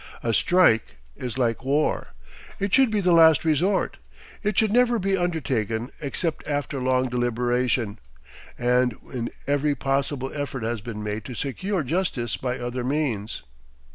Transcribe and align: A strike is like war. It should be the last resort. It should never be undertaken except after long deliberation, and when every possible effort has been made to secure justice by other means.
A 0.23 0.33
strike 0.33 0.95
is 1.15 1.37
like 1.37 1.63
war. 1.63 2.15
It 2.59 2.73
should 2.73 2.89
be 2.89 3.01
the 3.01 3.11
last 3.11 3.45
resort. 3.45 3.97
It 4.41 4.57
should 4.57 4.71
never 4.71 4.97
be 4.97 5.15
undertaken 5.15 5.91
except 6.01 6.47
after 6.47 6.79
long 6.81 7.07
deliberation, 7.07 7.99
and 8.57 8.93
when 8.93 9.29
every 9.45 9.75
possible 9.75 10.31
effort 10.33 10.63
has 10.63 10.81
been 10.81 11.03
made 11.03 11.23
to 11.25 11.35
secure 11.35 11.83
justice 11.83 12.35
by 12.35 12.57
other 12.57 12.83
means. 12.83 13.43